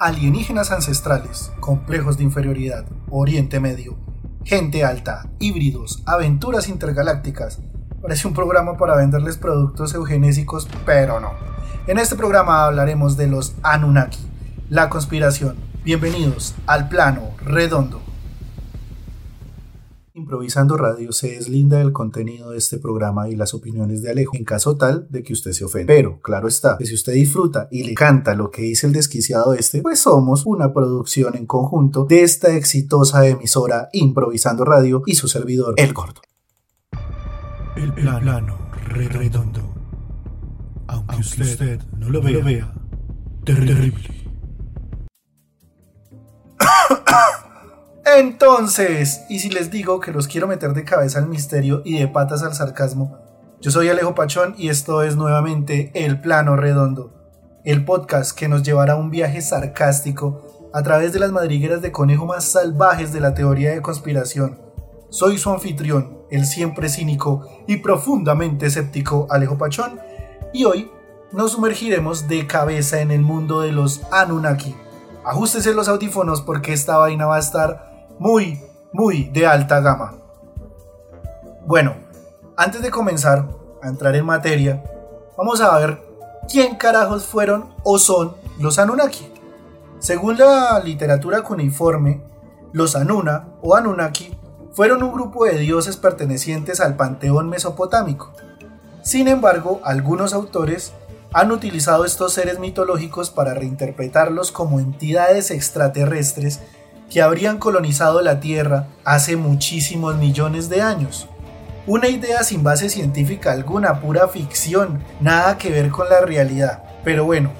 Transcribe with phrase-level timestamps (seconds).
[0.00, 3.98] Alienígenas ancestrales, complejos de inferioridad, Oriente Medio,
[4.44, 7.58] gente alta, híbridos, aventuras intergalácticas.
[8.00, 11.32] Parece un programa para venderles productos eugenésicos, pero no.
[11.88, 14.20] En este programa hablaremos de los Anunnaki,
[14.70, 15.56] la conspiración.
[15.82, 18.00] Bienvenidos al plano redondo.
[20.18, 24.44] Improvisando Radio se deslinda del contenido de este programa y las opiniones de Alejo en
[24.44, 25.94] caso tal de que usted se ofenda.
[25.94, 29.54] Pero, claro está, que si usted disfruta y le canta lo que dice el desquiciado
[29.54, 35.28] este, pues somos una producción en conjunto de esta exitosa emisora Improvisando Radio y su
[35.28, 36.20] servidor, El Gordo.
[37.76, 38.58] El plano
[38.88, 39.72] redondo.
[40.88, 42.74] Aunque, usted, no lo vea,
[43.44, 44.27] terrible.
[48.18, 52.08] Entonces, y si les digo que los quiero meter de cabeza al misterio y de
[52.08, 53.16] patas al sarcasmo,
[53.60, 57.12] yo soy Alejo Pachón y esto es nuevamente El Plano Redondo,
[57.64, 61.92] el podcast que nos llevará a un viaje sarcástico a través de las madrigueras de
[61.92, 64.58] conejo más salvajes de la teoría de conspiración.
[65.10, 70.00] Soy su anfitrión, el siempre cínico y profundamente escéptico Alejo Pachón,
[70.52, 70.90] y hoy
[71.30, 74.74] nos sumergiremos de cabeza en el mundo de los Anunnaki.
[75.24, 77.88] Ajústese los audífonos porque esta vaina va a estar
[78.18, 78.60] muy,
[78.92, 80.14] muy de alta gama.
[81.66, 81.96] Bueno,
[82.56, 83.48] antes de comenzar
[83.82, 84.82] a entrar en materia,
[85.36, 86.02] vamos a ver
[86.48, 89.32] quién carajos fueron o son los Anunnaki.
[89.98, 92.22] Según la literatura cuneiforme,
[92.72, 94.36] los Anuna o Anunnaki
[94.72, 98.32] fueron un grupo de dioses pertenecientes al panteón mesopotámico.
[99.02, 100.92] Sin embargo, algunos autores
[101.32, 106.60] han utilizado estos seres mitológicos para reinterpretarlos como entidades extraterrestres
[107.10, 111.28] que habrían colonizado la Tierra hace muchísimos millones de años.
[111.86, 116.82] Una idea sin base científica alguna, pura ficción, nada que ver con la realidad.
[117.02, 117.50] Pero bueno,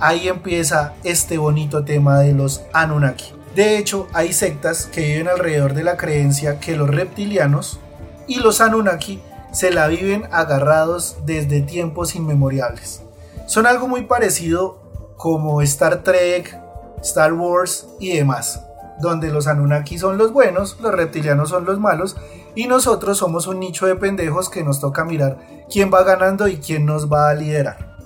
[0.00, 3.32] ahí empieza este bonito tema de los Anunnaki.
[3.54, 7.78] De hecho, hay sectas que viven alrededor de la creencia que los reptilianos
[8.26, 9.20] y los Anunnaki
[9.52, 13.02] se la viven agarrados desde tiempos inmemoriales.
[13.46, 14.78] Son algo muy parecido
[15.16, 16.60] como Star Trek,
[17.00, 18.67] Star Wars y demás
[19.00, 22.16] donde los Anunnaki son los buenos, los reptilianos son los malos,
[22.54, 25.38] y nosotros somos un nicho de pendejos que nos toca mirar
[25.70, 27.96] quién va ganando y quién nos va a liderar.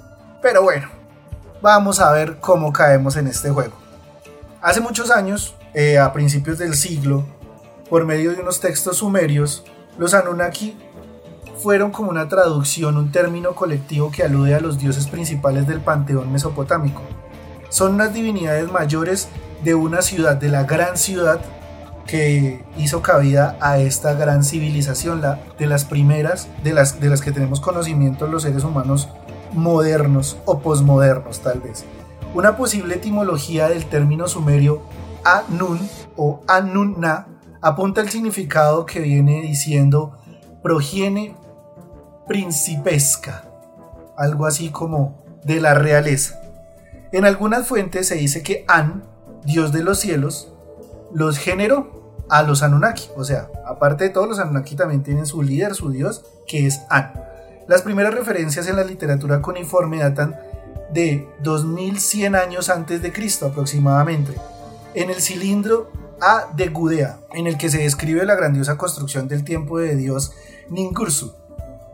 [0.43, 0.89] Pero bueno,
[1.63, 3.75] vamos a ver cómo caemos en este juego.
[4.61, 7.25] Hace muchos años, eh, a principios del siglo,
[7.89, 9.65] por medio de unos textos sumerios,
[9.99, 10.77] los Anunnaki
[11.63, 16.33] fueron como una traducción, un término colectivo que alude a los dioses principales del panteón
[16.33, 17.03] mesopotámico.
[17.69, 19.29] Son unas divinidades mayores
[19.65, 21.41] de una ciudad, de la gran ciudad
[22.07, 27.21] que hizo cabida a esta gran civilización, la, de las primeras de las, de las
[27.21, 29.09] que tenemos conocimiento los seres humanos
[29.53, 31.85] modernos o posmodernos tal vez.
[32.35, 34.83] Una posible etimología del término sumerio
[35.25, 35.79] Anun
[36.17, 37.27] o Anunna
[37.61, 40.19] apunta al significado que viene diciendo
[40.63, 41.37] progiene
[42.27, 43.45] principesca,
[44.17, 46.41] algo así como de la realeza.
[47.13, 49.05] En algunas fuentes se dice que An
[49.45, 50.53] Dios de los cielos,
[51.13, 53.09] los generó a los Anunnaki.
[53.17, 56.81] O sea, aparte de todos los Anunnaki también tienen su líder, su dios, que es
[56.89, 57.13] An.
[57.69, 60.37] Las primeras referencias en la literatura cuneiforme datan
[60.93, 64.33] de 2100 años antes de Cristo aproximadamente,
[64.95, 69.45] en el cilindro A de Gudea, en el que se describe la grandiosa construcción del
[69.45, 70.33] tiempo de dios
[70.69, 71.35] Ningursu.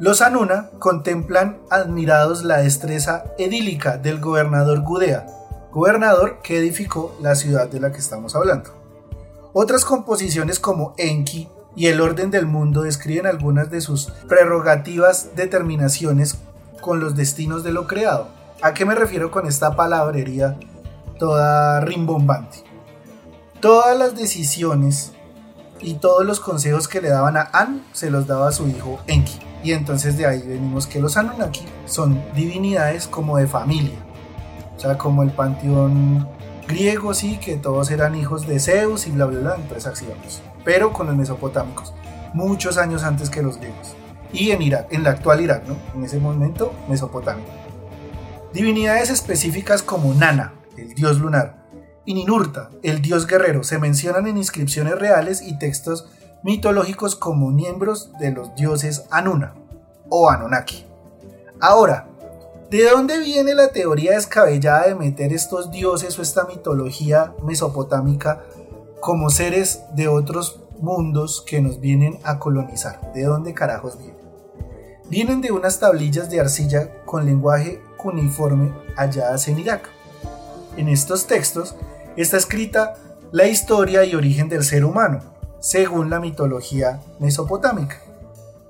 [0.00, 5.26] Los Anuna contemplan admirados la destreza edílica del gobernador Gudea,
[5.73, 8.71] gobernador que edificó la ciudad de la que estamos hablando.
[9.53, 16.39] Otras composiciones como Enki y El orden del mundo describen algunas de sus prerrogativas determinaciones
[16.81, 18.28] con los destinos de lo creado.
[18.62, 20.59] ¿A qué me refiero con esta palabrería
[21.19, 22.65] toda rimbombante?
[23.61, 25.12] Todas las decisiones
[25.81, 28.99] y todos los consejos que le daban a An se los daba a su hijo
[29.07, 29.39] Enki.
[29.62, 34.08] Y entonces de ahí venimos que los Anunnaki son divinidades como de familia
[34.78, 36.28] o sea, como el panteón
[36.69, 40.07] griego, sí, que todos eran hijos de Zeus y bla, bla, bla, entonces así
[40.65, 41.92] Pero con los mesopotámicos,
[42.33, 43.97] muchos años antes que los griegos.
[44.33, 45.77] Y en Irak, en la actual Irak, ¿no?
[45.97, 47.51] En ese momento, mesopotámico.
[48.53, 51.66] Divinidades específicas como Nana, el dios lunar,
[52.04, 56.09] y Ninurta, el dios guerrero, se mencionan en inscripciones reales y textos
[56.45, 59.54] mitológicos como miembros de los dioses Anuna
[60.09, 60.86] o Anunnaki.
[61.60, 62.09] Ahora,
[62.70, 68.44] ¿De dónde viene la teoría descabellada de meter estos dioses o esta mitología mesopotámica
[69.00, 73.10] como seres de otros mundos que nos vienen a colonizar?
[73.15, 74.18] ¿De dónde carajos vienen?
[75.09, 79.88] Vienen de unas tablillas de arcilla con lenguaje cuneiforme halladas en Irak.
[80.76, 81.74] En estos textos
[82.16, 82.97] está escrita
[83.32, 85.20] la historia y origen del ser humano,
[85.59, 88.03] según la mitología mesopotámica.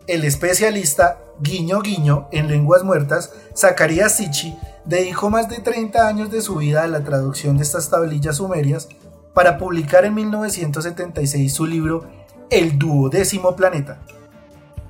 [0.09, 6.41] El especialista guiño guiño en lenguas muertas, Zacarías Sichi, dedicó más de 30 años de
[6.41, 8.89] su vida a la traducción de estas tablillas sumerias
[9.35, 12.09] para publicar en 1976 su libro
[12.49, 14.01] El duodécimo planeta.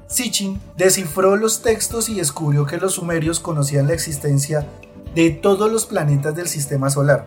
[0.06, 4.68] Sitchin descifró los textos y descubrió que los sumerios conocían la existencia
[5.16, 7.26] de todos los planetas del sistema solar,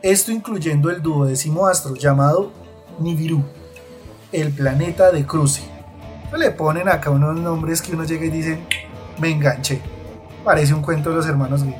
[0.00, 2.52] esto incluyendo el duodécimo astro llamado
[3.00, 3.44] Nibiru,
[4.32, 5.81] el planeta de cruce.
[6.36, 8.58] Le ponen acá unos nombres que uno llega y dice,
[9.18, 9.80] me enganché.
[10.44, 11.76] Parece un cuento de los hermanos Grimm.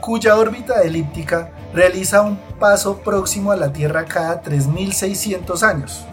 [0.00, 6.04] Cuya órbita elíptica realiza un paso próximo a la Tierra cada 3600 años.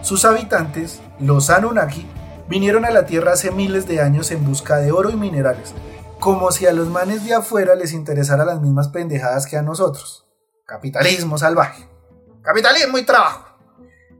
[0.00, 2.06] Sus habitantes, los Anunnaki,
[2.48, 5.74] vinieron a la Tierra hace miles de años en busca de oro y minerales,
[6.18, 10.26] como si a los manes de afuera les interesara las mismas pendejadas que a nosotros.
[10.66, 11.88] Capitalismo salvaje.
[12.42, 13.44] Capitalismo y trabajo.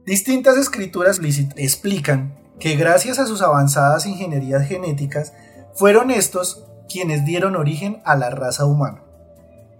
[0.04, 1.20] Distintas escrituras
[1.56, 5.32] explican que gracias a sus avanzadas ingenierías genéticas,
[5.74, 9.02] fueron estos quienes dieron origen a la raza humana.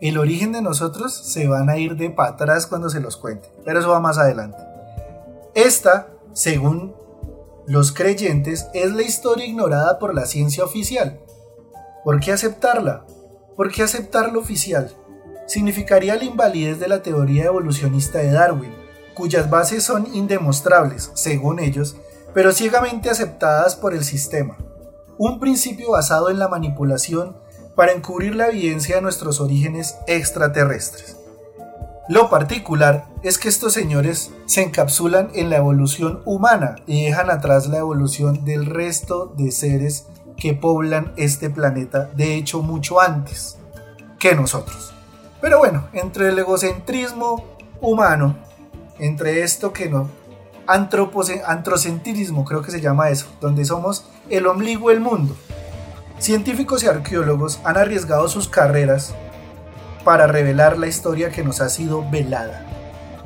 [0.01, 3.49] El origen de nosotros se van a ir de para atrás cuando se los cuente,
[3.65, 4.59] pero eso va más adelante.
[5.55, 6.93] Esta, según
[7.69, 11.21] los creyentes, es la historia ignorada por la ciencia oficial.
[12.03, 13.05] ¿Por qué aceptarla?
[13.57, 14.91] ¿Por qué aceptar lo oficial?
[15.47, 18.75] Significaría la invalidez de la teoría evolucionista de Darwin,
[19.15, 21.95] cuyas bases son indemostrables, según ellos,
[22.35, 24.57] pero ciegamente aceptadas por el sistema.
[25.19, 27.37] Un principio basado en la manipulación
[27.75, 31.17] para encubrir la evidencia de nuestros orígenes extraterrestres.
[32.09, 37.69] Lo particular es que estos señores se encapsulan en la evolución humana y dejan atrás
[37.69, 40.07] la evolución del resto de seres
[40.37, 43.57] que poblan este planeta, de hecho mucho antes
[44.19, 44.93] que nosotros.
[45.41, 47.45] Pero bueno, entre el egocentrismo
[47.81, 48.37] humano,
[48.99, 50.09] entre esto que no
[50.67, 55.37] antrocentrismo, creo que se llama eso, donde somos el ombligo del mundo.
[56.19, 59.15] Científicos y arqueólogos han arriesgado sus carreras
[60.05, 62.65] para revelar la historia que nos ha sido velada.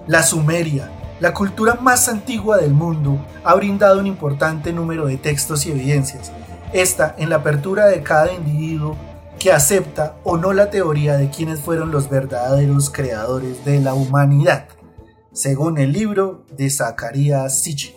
[0.07, 0.91] La Sumeria,
[1.21, 6.33] la cultura más antigua del mundo, ha brindado un importante número de textos y evidencias.
[6.73, 8.97] Esta en la apertura de cada individuo
[9.39, 14.69] que acepta o no la teoría de quiénes fueron los verdaderos creadores de la humanidad
[15.37, 17.95] según el libro de Zacarías Sichi.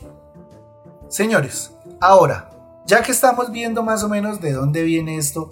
[1.08, 1.72] Señores,
[2.02, 2.50] ahora,
[2.86, 5.50] ya que estamos viendo más o menos de dónde viene esto,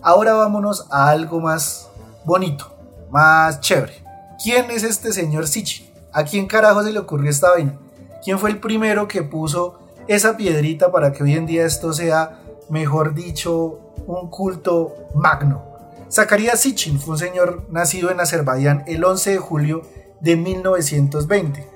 [0.00, 1.88] ahora vámonos a algo más
[2.24, 2.72] bonito,
[3.10, 4.04] más chévere.
[4.40, 5.92] ¿Quién es este señor Sichi?
[6.12, 7.80] ¿A quién carajo se le ocurrió esta vaina?
[8.22, 12.38] ¿Quién fue el primero que puso esa piedrita para que hoy en día esto sea,
[12.68, 15.64] mejor dicho, un culto magno?
[16.12, 19.82] Zacarías Sitchin fue un señor nacido en Azerbaiyán el 11 de julio
[20.24, 21.74] de 1920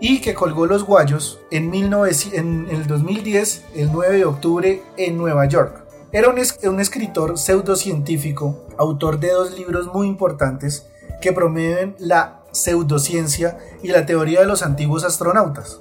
[0.00, 5.84] y que colgó los guayos en, el 2010, el 9 de octubre, en Nueva York.
[6.12, 6.36] Era un,
[6.70, 10.86] un escritor pseudocientífico, autor de dos libros muy importantes
[11.20, 15.80] que promueven la pseudociencia y la teoría de los antiguos astronautas.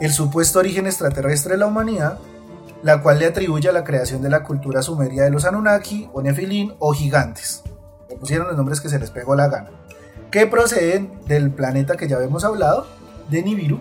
[0.00, 2.18] El supuesto origen extraterrestre de la humanidad,
[2.82, 6.20] la cual le atribuye a la creación de la cultura sumeria de los Anunnaki o
[6.22, 7.62] Nefilín o gigantes.
[8.08, 9.83] Le pusieron los nombres que se les pegó la gana
[10.34, 12.88] que proceden del planeta que ya habíamos hablado,
[13.30, 13.78] de Nibiru,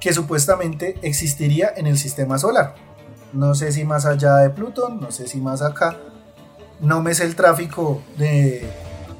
[0.00, 2.74] que supuestamente existiría en el sistema solar.
[3.34, 5.98] No sé si más allá de Plutón, no sé si más acá.
[6.80, 8.66] No me sé el tráfico de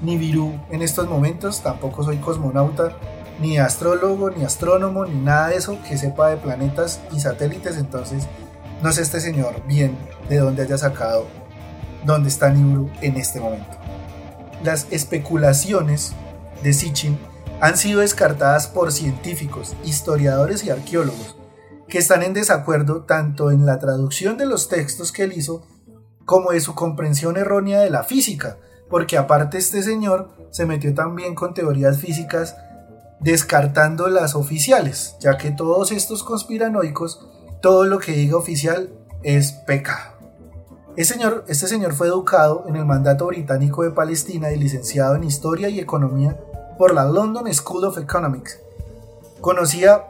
[0.00, 2.96] Nibiru en estos momentos, tampoco soy cosmonauta,
[3.38, 8.26] ni astrólogo, ni astrónomo, ni nada de eso que sepa de planetas y satélites, entonces
[8.82, 9.98] no sé este señor bien
[10.30, 11.26] de dónde haya sacado
[12.06, 13.81] dónde está Nibiru en este momento.
[14.62, 16.12] Las especulaciones
[16.62, 17.18] de Sitchin
[17.60, 21.36] han sido descartadas por científicos, historiadores y arqueólogos,
[21.88, 25.66] que están en desacuerdo tanto en la traducción de los textos que él hizo
[26.24, 31.34] como de su comprensión errónea de la física, porque aparte este señor se metió también
[31.34, 32.56] con teorías físicas
[33.20, 37.26] descartando las oficiales, ya que todos estos conspiranoicos,
[37.60, 38.90] todo lo que diga oficial
[39.22, 40.11] es pecado.
[40.94, 45.80] Este señor, fue educado en el mandato británico de Palestina y licenciado en Historia y
[45.80, 46.38] Economía
[46.76, 48.60] por la London School of Economics.
[49.40, 50.04] Conocía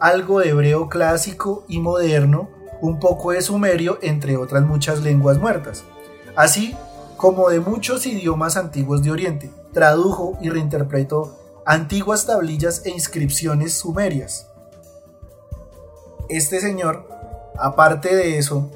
[0.00, 2.50] algo de hebreo clásico y moderno,
[2.82, 5.84] un poco de sumerio, entre otras muchas lenguas muertas,
[6.36, 6.76] así
[7.16, 9.50] como de muchos idiomas antiguos de Oriente.
[9.72, 14.46] Tradujo y reinterpretó antiguas tablillas e inscripciones sumerias.
[16.28, 17.08] Este señor,
[17.56, 18.70] aparte de eso,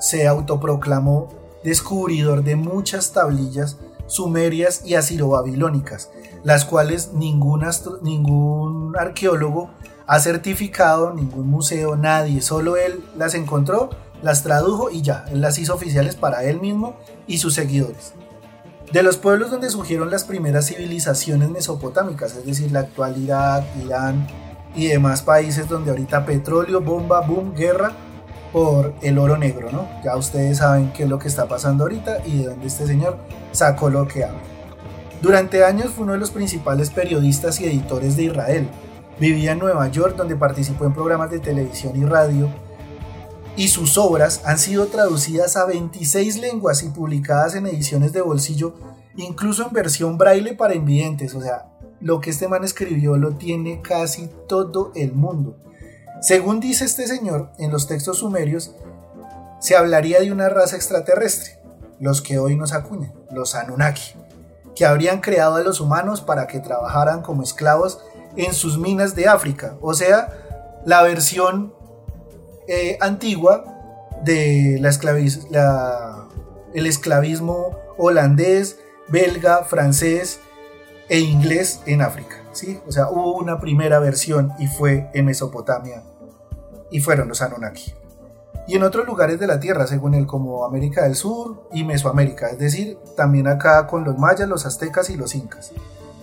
[0.00, 1.28] se autoproclamó
[1.64, 3.76] descubridor de muchas tablillas
[4.06, 6.10] sumerias y asiro-babilónicas,
[6.44, 7.64] las cuales ningún,
[8.02, 9.70] ningún arqueólogo
[10.06, 13.90] ha certificado, ningún museo, nadie, solo él las encontró,
[14.22, 18.12] las tradujo y ya, él las hizo oficiales para él mismo y sus seguidores.
[18.92, 24.28] De los pueblos donde surgieron las primeras civilizaciones mesopotámicas, es decir, la actualidad, Irán
[24.76, 27.92] y demás países donde ahorita petróleo, bomba, boom, guerra
[28.52, 29.88] por el oro negro, ¿no?
[30.04, 33.18] Ya ustedes saben qué es lo que está pasando ahorita y de dónde este señor
[33.52, 34.40] sacó lo que habla.
[35.22, 38.68] Durante años fue uno de los principales periodistas y editores de Israel.
[39.18, 42.48] Vivía en Nueva York donde participó en programas de televisión y radio
[43.56, 48.74] y sus obras han sido traducidas a 26 lenguas y publicadas en ediciones de bolsillo,
[49.16, 51.34] incluso en versión braille para invidentes.
[51.34, 55.56] O sea, lo que este man escribió lo tiene casi todo el mundo.
[56.20, 58.74] Según dice este señor, en los textos sumerios
[59.60, 61.58] se hablaría de una raza extraterrestre,
[62.00, 64.14] los que hoy nos acuñan, los Anunnaki,
[64.74, 68.00] que habrían creado a los humanos para que trabajaran como esclavos
[68.36, 70.28] en sus minas de África, o sea,
[70.84, 71.74] la versión
[72.68, 73.64] eh, antigua
[74.24, 74.88] de la,
[76.74, 80.40] esclavismo holandés, belga, francés
[81.08, 82.36] e inglés en África.
[82.52, 82.80] ¿sí?
[82.86, 86.02] O sea, hubo una primera versión y fue en Mesopotamia
[86.90, 87.94] y fueron los Anunnaki.
[88.68, 92.48] Y en otros lugares de la Tierra, según él, como América del Sur y Mesoamérica,
[92.48, 95.70] es decir, también acá con los mayas, los aztecas y los incas,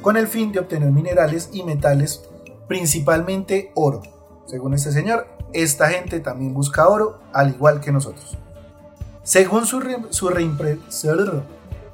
[0.01, 2.23] con el fin de obtener minerales y metales,
[2.67, 4.01] principalmente oro.
[4.45, 8.37] Según este señor, esta gente también busca oro, al igual que nosotros.
[9.23, 9.79] Según su,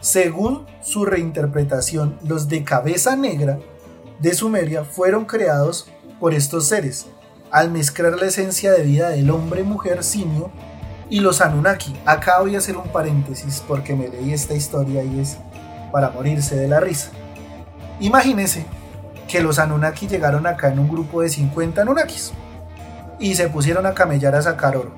[0.01, 3.59] según su reinterpretación, los de cabeza negra
[4.19, 5.89] de Sumeria fueron creados
[6.19, 7.07] por estos seres,
[7.51, 10.51] al mezclar la esencia de vida del hombre, mujer, simio
[11.09, 11.95] y los Anunnaki.
[12.05, 15.37] Acá voy a hacer un paréntesis porque me leí esta historia y es
[15.91, 17.09] para morirse de la risa.
[17.99, 18.65] Imagínense
[19.27, 22.31] que los Anunnaki llegaron acá en un grupo de 50 Anunnakis
[23.19, 24.91] y se pusieron a camellar a sacar oro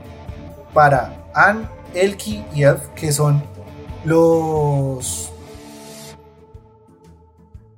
[0.73, 3.43] para An, Elki y Elf, que son
[4.03, 5.31] los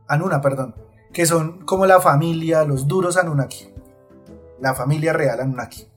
[0.08, 0.76] Anuna, perdón,
[1.12, 3.70] que son como la familia, los duros Anunnaki,
[4.60, 5.88] la familia real Anunnaki.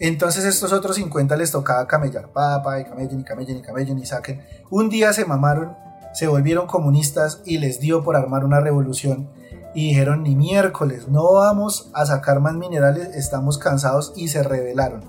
[0.00, 4.06] Entonces estos otros 50 les tocaba camellar, papá, y camellen, y camellen, y camellen, y
[4.06, 4.42] saquen.
[4.70, 5.76] Un día se mamaron,
[6.12, 9.28] se volvieron comunistas y les dio por armar una revolución
[9.74, 15.04] y dijeron ni miércoles, no vamos a sacar más minerales, estamos cansados y se rebelaron.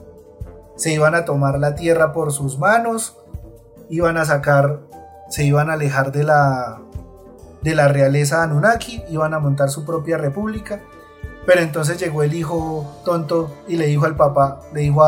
[0.76, 3.18] Se iban a tomar la tierra por sus manos,
[3.90, 4.82] iban a sacar,
[5.30, 6.80] se iban a alejar de la,
[7.62, 10.82] de la realeza Anunnaki, iban a montar su propia república.
[11.46, 15.04] Pero entonces llegó el hijo tonto y le dijo al papá, le dijo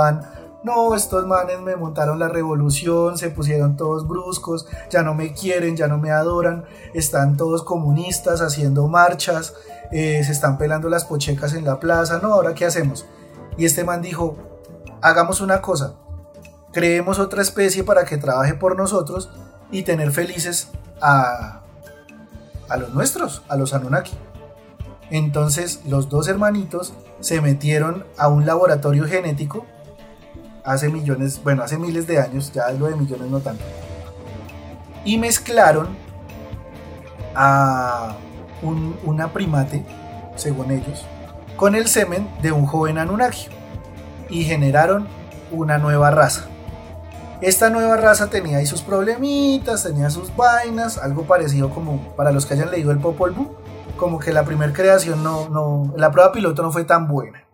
[0.63, 5.75] no, estos manes me montaron la revolución, se pusieron todos bruscos, ya no me quieren,
[5.75, 9.55] ya no me adoran, están todos comunistas haciendo marchas,
[9.91, 13.05] eh, se están pelando las pochecas en la plaza, no, ahora qué hacemos.
[13.57, 14.37] Y este man dijo,
[15.01, 15.95] hagamos una cosa,
[16.71, 19.29] creemos otra especie para que trabaje por nosotros
[19.71, 20.69] y tener felices
[21.01, 21.61] a,
[22.77, 24.13] los nuestros, a los Anunnaki.
[25.09, 29.65] Entonces los dos hermanitos se metieron a un laboratorio genético
[30.63, 33.63] hace millones, bueno, hace miles de años, ya lo de millones no tanto.
[35.03, 35.89] Y mezclaron
[37.35, 38.15] a
[38.61, 39.83] un, una primate,
[40.35, 41.05] según ellos,
[41.57, 43.47] con el semen de un joven Anunnaki
[44.29, 45.07] y generaron
[45.51, 46.50] una nueva raza.
[47.41, 52.45] Esta nueva raza tenía ahí sus problemitas, tenía sus vainas, algo parecido como para los
[52.45, 53.55] que hayan leído el Popol Vuh,
[53.97, 57.47] como que la primera creación no, no, la prueba piloto no fue tan buena.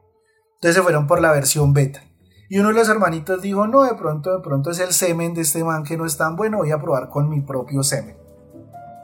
[0.56, 2.01] Entonces se fueron por la versión beta.
[2.50, 5.41] Y uno de los hermanitos dijo, no, de pronto, de pronto es el semen de
[5.41, 8.17] este man que no es tan bueno, voy a probar con mi propio semen.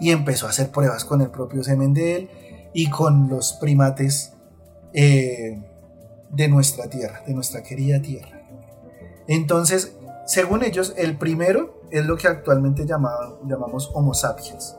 [0.02, 2.30] Y empezó a hacer pruebas con el propio semen de él
[2.74, 4.34] y con los primates
[4.94, 5.62] eh,
[6.30, 8.42] de nuestra tierra, de nuestra querida tierra.
[9.28, 14.76] Entonces, según ellos, el primero es lo que actualmente llamamos Homo sapiens.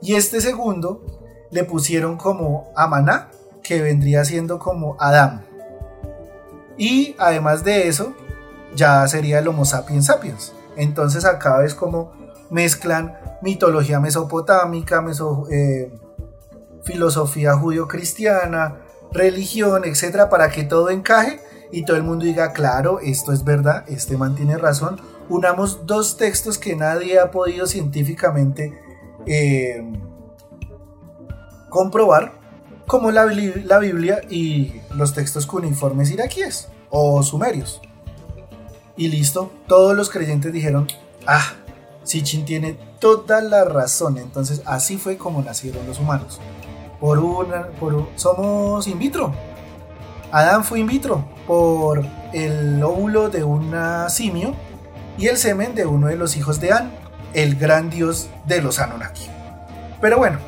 [0.00, 1.02] Y este segundo
[1.50, 3.30] le pusieron como Amaná,
[3.62, 5.44] que vendría siendo como Adán.
[6.76, 8.14] Y además de eso,
[8.74, 10.52] ya sería el Homo sapiens sapiens.
[10.76, 12.12] Entonces acá ves como
[12.50, 15.04] mezclan mitología mesopotámica,
[15.50, 15.92] eh,
[16.84, 18.78] filosofía judío-cristiana,
[19.12, 21.40] religión, etcétera, para que todo encaje
[21.72, 25.00] y todo el mundo diga, claro, esto es verdad, este man tiene razón.
[25.28, 28.78] Unamos dos textos que nadie ha podido científicamente
[29.26, 29.82] eh,
[31.70, 32.32] comprobar
[32.86, 37.80] como la, la Biblia y los textos cuneiformes iraquíes o sumerios.
[38.96, 40.86] Y listo, todos los creyentes dijeron,
[41.26, 41.54] ah,
[42.04, 44.18] Sitchin tiene toda la razón.
[44.18, 46.40] Entonces, así fue como nacieron los humanos.
[47.00, 49.32] Por una, por, somos in vitro.
[50.32, 54.54] Adán fue in vitro por el óvulo de una simio
[55.18, 56.90] y el semen de uno de los hijos de An,
[57.34, 59.26] el gran dios de los Anunnaki.
[60.00, 60.38] Pero bueno,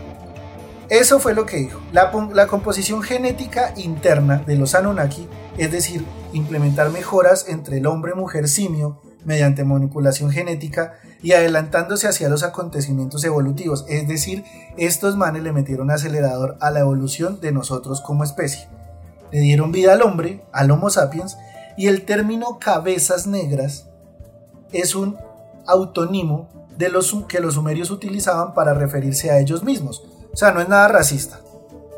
[0.88, 1.80] eso fue lo que dijo.
[1.92, 8.14] La, la, composición genética interna de los Anunnaki, es decir, implementar mejoras entre el hombre,
[8.14, 13.84] mujer, simio, mediante manipulación genética y adelantándose hacia los acontecimientos evolutivos.
[13.86, 14.44] Es decir,
[14.78, 18.66] estos manes le metieron acelerador a la evolución de nosotros como especie.
[19.30, 21.36] Le dieron vida al hombre, al Homo sapiens,
[21.76, 23.88] y el término cabezas negras
[24.72, 25.16] es un
[25.66, 30.04] autónimo de los que los sumerios utilizaban para referirse a ellos mismos.
[30.32, 31.40] O sea, no es nada racista.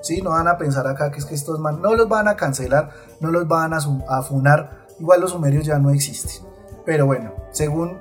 [0.02, 0.22] ¿sí?
[0.22, 2.90] No van a pensar acá que es que estos manes no los van a cancelar,
[3.20, 3.78] no los van a,
[4.08, 4.86] a funar.
[4.98, 6.46] Igual los sumerios ya no existen.
[6.84, 7.98] Pero bueno, según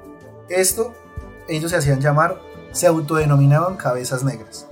[0.50, 0.94] esto,
[1.48, 2.38] ellos se hacían llamar,
[2.72, 4.68] se autodenominaban cabezas negras.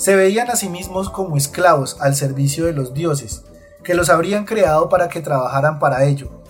[0.00, 3.42] Se veían a sí mismos como esclavos al servicio de los dioses,
[3.84, 6.42] que los habrían creado para que trabajaran para ello.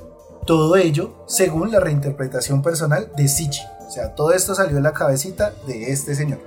[0.46, 3.62] Todo ello según la reinterpretación personal de Sichi.
[3.88, 6.38] O sea, todo esto salió de la cabecita de este señor.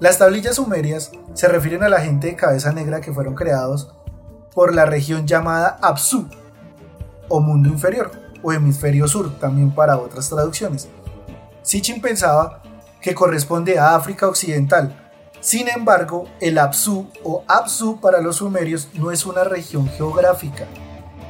[0.00, 3.92] Las tablillas sumerias se refieren a la gente de cabeza negra que fueron creados
[4.54, 6.30] por la región llamada Apsu
[7.28, 8.10] o mundo inferior
[8.42, 10.88] o hemisferio sur, también para otras traducciones.
[11.60, 12.62] Sitchin pensaba
[13.02, 15.01] que corresponde a África Occidental.
[15.42, 20.68] Sin embargo, el Apsu o Apsu para los sumerios no es una región geográfica,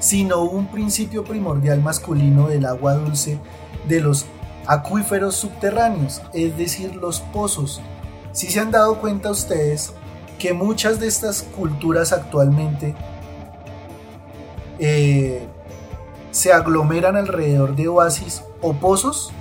[0.01, 3.41] sino un principio primordial masculino del agua dulce
[3.89, 4.27] de los
[4.67, 7.81] acuíferos subterráneos, es decir, los pozos.
[8.33, 9.95] Si se han dado cuenta ustedes
[10.39, 12.95] que muchas de estas culturas actualmente
[14.79, 15.49] eh,
[16.33, 19.33] se aglomeran alrededor de oasis o pozos.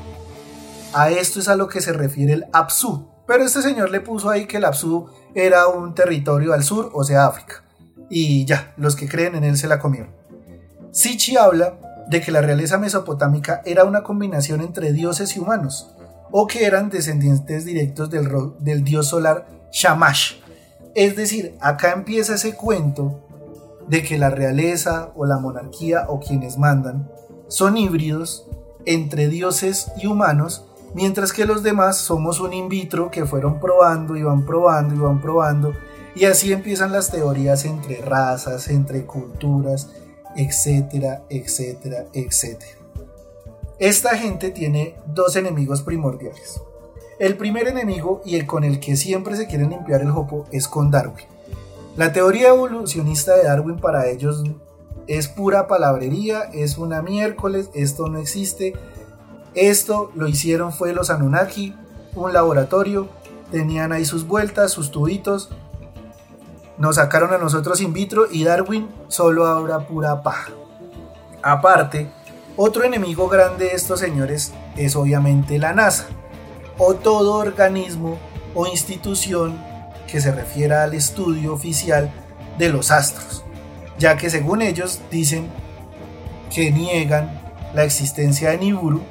[0.94, 3.11] A esto es a lo que se refiere el Apsu.
[3.28, 7.04] Pero este señor le puso ahí que el Apsu era un territorio al sur, o
[7.04, 7.64] sea, África.
[8.10, 10.14] Y ya, los que creen en él se la comieron.
[10.92, 11.78] Sichi habla
[12.10, 15.96] de que la realeza mesopotámica era una combinación entre dioses y humanos,
[16.32, 18.28] o que eran descendientes directos del,
[18.60, 20.36] del dios solar Shamash.
[20.94, 23.28] Es decir, acá empieza ese cuento
[23.88, 27.10] de que la realeza o la monarquía o quienes mandan
[27.48, 28.48] son híbridos
[28.86, 34.16] entre dioses y humanos, mientras que los demás somos un in vitro que fueron probando
[34.16, 35.74] y van probando y van probando,
[36.16, 39.90] y así empiezan las teorías entre razas, entre culturas,
[40.36, 42.72] etcétera, etcétera, etcétera.
[43.80, 46.62] Esta gente tiene dos enemigos primordiales.
[47.20, 50.68] El primer enemigo y el con el que siempre se quieren limpiar el jopo es
[50.68, 51.26] con Darwin.
[51.98, 54.44] La teoría evolucionista de Darwin para ellos
[55.08, 58.74] es pura palabrería, es una miércoles, esto no existe.
[59.54, 61.76] Esto lo hicieron fue los Anunnaki,
[62.16, 63.10] un laboratorio,
[63.52, 65.50] tenían ahí sus vueltas, sus tubitos,
[66.78, 70.52] nos sacaron a nosotros in vitro y Darwin solo ahora pura paja.
[71.44, 72.10] Aparte,
[72.58, 76.08] otro enemigo grande de estos señores es obviamente la NASA,
[76.78, 78.18] o todo organismo
[78.56, 79.62] o institución
[80.08, 82.12] que se refiera al estudio oficial
[82.58, 83.44] de los astros,
[83.98, 85.50] ya que según ellos dicen
[86.54, 87.42] que niegan
[87.74, 89.02] la existencia de Nibiru,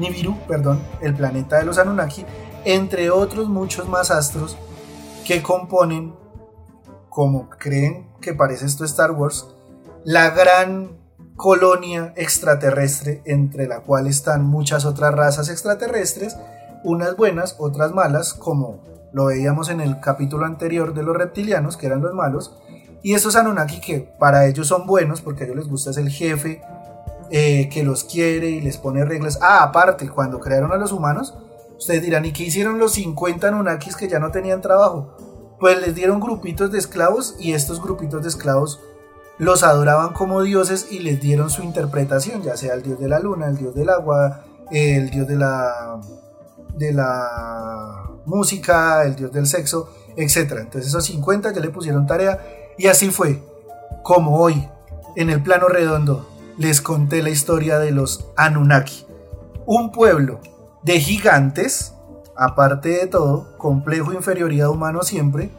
[0.00, 2.24] Nibiru, perdón, el planeta de los Anunnaki,
[2.64, 4.56] entre otros muchos más astros
[5.24, 6.14] que componen,
[7.08, 9.46] como creen que parece esto Star Wars,
[10.04, 10.98] la gran
[11.36, 16.36] colonia extraterrestre entre la cual están muchas otras razas extraterrestres,
[16.82, 18.82] unas buenas, otras malas, como
[19.12, 22.56] lo veíamos en el capítulo anterior de los reptilianos, que eran los malos.
[23.02, 26.10] Y estos Anunnaki que para ellos son buenos, porque a ellos les gusta es el
[26.10, 26.62] jefe
[27.30, 29.38] eh, que los quiere y les pone reglas.
[29.40, 31.34] Ah, aparte, cuando crearon a los humanos,
[31.78, 35.16] ustedes dirán, ¿y qué hicieron los 50 Anunnakis que ya no tenían trabajo?
[35.60, 38.80] Pues les dieron grupitos de esclavos y estos grupitos de esclavos
[39.38, 43.20] los adoraban como dioses y les dieron su interpretación, ya sea el dios de la
[43.20, 46.00] luna, el dios del agua, el dios de la
[46.74, 50.52] de la música, el dios del sexo, etc.
[50.58, 52.38] Entonces esos 50 ya le pusieron tarea
[52.76, 53.42] y así fue
[54.02, 54.68] como hoy
[55.16, 56.26] en el plano redondo
[56.60, 59.06] les conté la historia de los Anunnaki,
[59.64, 60.40] un pueblo
[60.82, 61.94] de gigantes,
[62.36, 65.50] aparte de todo, complejo inferioridad humano siempre,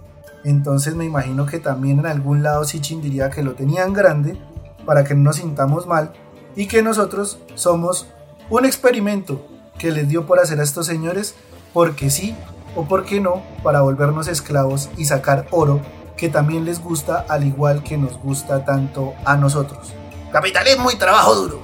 [0.43, 4.39] entonces me imagino que también en algún lado Sichin diría que lo tenían grande
[4.85, 6.13] para que no nos sintamos mal
[6.55, 8.05] y que nosotros somos
[8.51, 9.43] un experimento
[9.79, 11.33] que les dio por hacer a estos señores
[11.73, 12.35] porque sí
[12.75, 15.81] o porque no para volvernos esclavos y sacar oro
[16.15, 19.95] que también les gusta al igual que nos gusta tanto a nosotros.
[20.31, 21.59] Capitalismo y trabajo duro.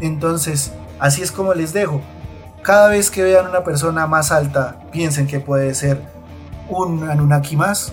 [0.00, 2.00] Entonces, así es como les dejo.
[2.62, 6.00] Cada vez que vean una persona más alta, piensen que puede ser
[6.68, 7.92] un Anunnaki más.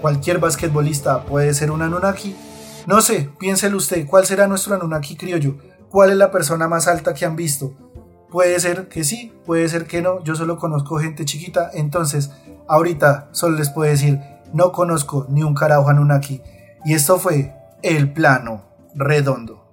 [0.00, 2.34] Cualquier basquetbolista puede ser un Anunnaki.
[2.86, 5.58] No sé, piénselo usted, ¿cuál será nuestro Anunnaki criollo?
[5.90, 7.74] ¿Cuál es la persona más alta que han visto?
[8.30, 10.24] Puede ser que sí, puede ser que no.
[10.24, 12.30] Yo solo conozco gente chiquita, entonces
[12.66, 14.20] ahorita solo les puedo decir,
[14.54, 16.40] no conozco ni un carajo Anunnaki.
[16.86, 18.67] Y esto fue el plano
[18.98, 19.67] redondo.